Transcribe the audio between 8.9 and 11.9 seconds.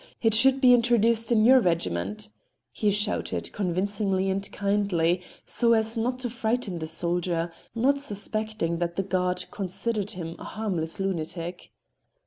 the guard considered him a harmless lunatic.